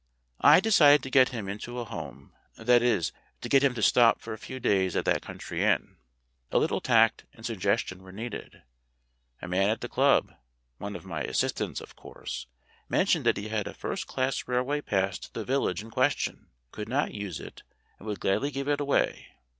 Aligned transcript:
I 0.39 0.59
decided 0.59 1.03
to 1.03 1.11
get 1.11 1.29
him 1.29 1.47
into 1.47 1.77
a 1.77 1.85
home 1.85 2.33
that 2.57 2.81
is, 2.81 3.11
to 3.41 3.47
get 3.47 3.63
him 3.63 3.75
to 3.75 3.83
stop 3.83 4.19
for 4.19 4.33
a 4.33 4.37
few 4.39 4.59
days 4.59 4.95
at 4.95 5.05
that 5.05 5.21
country 5.21 5.63
inn. 5.63 5.97
A 6.51 6.57
little 6.57 6.81
tact 6.81 7.25
and 7.33 7.45
suggestion 7.45 8.01
were 8.01 8.11
needed. 8.11 8.63
A 9.43 9.47
man 9.47 9.69
at 9.69 9.81
the 9.81 9.87
club 9.87 10.33
one 10.79 10.95
of 10.95 11.05
my 11.05 11.21
assistants, 11.21 11.81
of 11.81 11.95
course 11.95 12.47
mentioned 12.89 13.27
that 13.27 13.37
he 13.37 13.49
had 13.49 13.67
a 13.67 13.75
first 13.75 14.07
class 14.07 14.47
railway 14.47 14.81
pass 14.81 15.19
to 15.19 15.31
the 15.31 15.45
village 15.45 15.83
in 15.83 15.91
ques 15.91 16.15
tion, 16.17 16.47
could 16.71 16.89
not 16.89 17.13
use 17.13 17.39
it, 17.39 17.61
and 17.99 18.07
would 18.07 18.19
gladly 18.19 18.49
give 18.49 18.67
it 18.67 18.81
away. 18.81 19.27